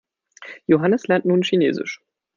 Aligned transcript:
Johannes 0.65 1.05
lernt 1.05 1.25
nun 1.25 1.43
Chinesisch. 1.43 2.01